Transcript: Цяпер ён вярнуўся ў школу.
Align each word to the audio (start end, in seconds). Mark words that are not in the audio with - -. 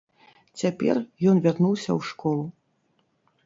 Цяпер 0.61 1.01
ён 1.33 1.43
вярнуўся 1.45 1.87
ў 1.97 2.11
школу. 2.11 2.45